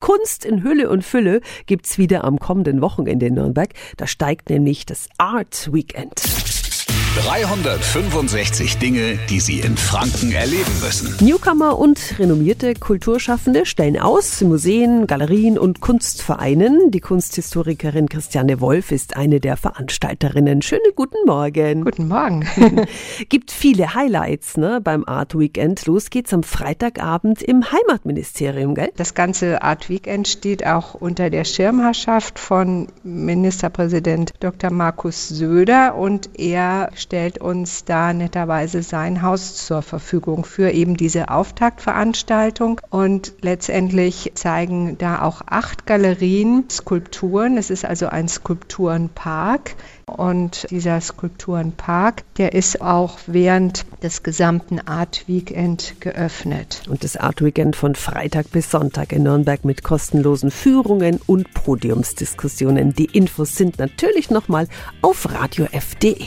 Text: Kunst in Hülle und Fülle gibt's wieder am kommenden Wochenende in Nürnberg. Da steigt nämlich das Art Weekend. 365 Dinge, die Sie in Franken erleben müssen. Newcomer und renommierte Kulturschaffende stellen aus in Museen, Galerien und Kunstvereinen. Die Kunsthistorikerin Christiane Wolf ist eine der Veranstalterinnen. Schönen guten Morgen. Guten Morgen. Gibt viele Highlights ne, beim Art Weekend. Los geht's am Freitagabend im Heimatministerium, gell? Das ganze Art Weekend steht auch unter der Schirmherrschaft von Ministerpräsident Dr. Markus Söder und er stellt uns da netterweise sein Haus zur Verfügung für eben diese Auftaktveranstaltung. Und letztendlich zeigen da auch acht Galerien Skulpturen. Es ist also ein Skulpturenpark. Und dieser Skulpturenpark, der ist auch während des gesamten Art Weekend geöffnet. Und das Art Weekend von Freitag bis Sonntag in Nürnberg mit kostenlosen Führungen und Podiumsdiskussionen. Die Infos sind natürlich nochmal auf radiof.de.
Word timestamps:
Kunst 0.00 0.44
in 0.44 0.62
Hülle 0.62 0.90
und 0.90 1.04
Fülle 1.04 1.40
gibt's 1.66 1.98
wieder 1.98 2.24
am 2.24 2.38
kommenden 2.38 2.80
Wochenende 2.80 3.26
in 3.26 3.34
Nürnberg. 3.34 3.70
Da 3.96 4.06
steigt 4.06 4.50
nämlich 4.50 4.86
das 4.86 5.08
Art 5.18 5.72
Weekend. 5.72 6.55
365 7.16 8.76
Dinge, 8.76 9.18
die 9.30 9.40
Sie 9.40 9.60
in 9.60 9.78
Franken 9.78 10.32
erleben 10.32 10.70
müssen. 10.82 11.16
Newcomer 11.26 11.78
und 11.78 12.18
renommierte 12.18 12.74
Kulturschaffende 12.74 13.64
stellen 13.64 13.98
aus 13.98 14.42
in 14.42 14.48
Museen, 14.48 15.06
Galerien 15.06 15.58
und 15.58 15.80
Kunstvereinen. 15.80 16.90
Die 16.90 17.00
Kunsthistorikerin 17.00 18.10
Christiane 18.10 18.60
Wolf 18.60 18.92
ist 18.92 19.16
eine 19.16 19.40
der 19.40 19.56
Veranstalterinnen. 19.56 20.60
Schönen 20.60 20.92
guten 20.94 21.16
Morgen. 21.24 21.84
Guten 21.84 22.06
Morgen. 22.06 22.46
Gibt 23.30 23.50
viele 23.50 23.94
Highlights 23.94 24.58
ne, 24.58 24.82
beim 24.84 25.04
Art 25.06 25.38
Weekend. 25.38 25.86
Los 25.86 26.10
geht's 26.10 26.34
am 26.34 26.42
Freitagabend 26.42 27.42
im 27.42 27.64
Heimatministerium, 27.72 28.74
gell? 28.74 28.92
Das 28.94 29.14
ganze 29.14 29.62
Art 29.62 29.88
Weekend 29.88 30.28
steht 30.28 30.66
auch 30.66 30.92
unter 30.92 31.30
der 31.30 31.44
Schirmherrschaft 31.44 32.38
von 32.38 32.88
Ministerpräsident 33.04 34.34
Dr. 34.40 34.70
Markus 34.70 35.28
Söder 35.28 35.94
und 35.94 36.28
er 36.38 36.90
stellt 37.06 37.38
uns 37.38 37.84
da 37.84 38.12
netterweise 38.12 38.82
sein 38.82 39.22
Haus 39.22 39.54
zur 39.54 39.82
Verfügung 39.82 40.44
für 40.44 40.72
eben 40.72 40.96
diese 40.96 41.28
Auftaktveranstaltung. 41.28 42.80
Und 42.90 43.32
letztendlich 43.42 44.32
zeigen 44.34 44.98
da 44.98 45.22
auch 45.22 45.42
acht 45.46 45.86
Galerien 45.86 46.68
Skulpturen. 46.68 47.58
Es 47.58 47.70
ist 47.70 47.84
also 47.84 48.08
ein 48.08 48.26
Skulpturenpark. 48.26 49.76
Und 50.06 50.66
dieser 50.70 51.00
Skulpturenpark, 51.00 52.22
der 52.38 52.54
ist 52.54 52.80
auch 52.80 53.18
während 53.26 53.86
des 54.02 54.24
gesamten 54.24 54.80
Art 54.80 55.28
Weekend 55.28 56.00
geöffnet. 56.00 56.82
Und 56.88 57.04
das 57.04 57.16
Art 57.16 57.42
Weekend 57.42 57.76
von 57.76 57.94
Freitag 57.94 58.50
bis 58.50 58.70
Sonntag 58.70 59.12
in 59.12 59.22
Nürnberg 59.22 59.64
mit 59.64 59.84
kostenlosen 59.84 60.50
Führungen 60.50 61.20
und 61.26 61.54
Podiumsdiskussionen. 61.54 62.94
Die 62.94 63.06
Infos 63.06 63.56
sind 63.56 63.78
natürlich 63.78 64.30
nochmal 64.30 64.66
auf 65.02 65.28
radiof.de. 65.32 66.26